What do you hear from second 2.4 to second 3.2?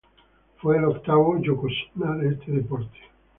deporte.